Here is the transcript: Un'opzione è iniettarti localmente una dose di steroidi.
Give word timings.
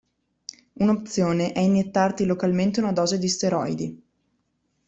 Un'opzione 0.79 1.51
è 1.51 1.59
iniettarti 1.59 2.25
localmente 2.25 2.79
una 2.79 2.91
dose 2.91 3.19
di 3.19 3.27
steroidi. 3.27 4.03